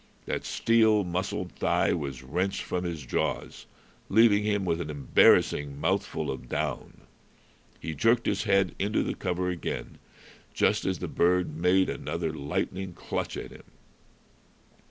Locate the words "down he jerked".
6.49-8.25